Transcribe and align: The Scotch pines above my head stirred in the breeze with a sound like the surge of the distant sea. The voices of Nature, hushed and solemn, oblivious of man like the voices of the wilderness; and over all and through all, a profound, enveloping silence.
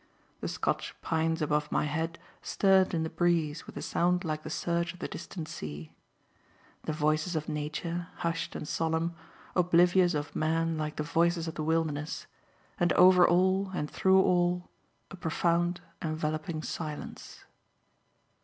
The 0.39 0.47
Scotch 0.47 0.99
pines 1.03 1.43
above 1.43 1.71
my 1.71 1.83
head 1.85 2.17
stirred 2.41 2.95
in 2.95 3.03
the 3.03 3.09
breeze 3.11 3.67
with 3.67 3.77
a 3.77 3.83
sound 3.83 4.23
like 4.23 4.41
the 4.41 4.49
surge 4.49 4.93
of 4.93 4.99
the 4.99 5.07
distant 5.07 5.47
sea. 5.47 5.91
The 6.85 6.91
voices 6.91 7.35
of 7.35 7.47
Nature, 7.47 8.07
hushed 8.15 8.55
and 8.55 8.67
solemn, 8.67 9.13
oblivious 9.55 10.15
of 10.15 10.35
man 10.35 10.75
like 10.75 10.95
the 10.95 11.03
voices 11.03 11.47
of 11.47 11.53
the 11.53 11.63
wilderness; 11.63 12.25
and 12.79 12.91
over 12.93 13.27
all 13.29 13.69
and 13.75 13.91
through 13.91 14.23
all, 14.23 14.71
a 15.11 15.15
profound, 15.15 15.81
enveloping 16.01 16.63
silence. 16.63 17.45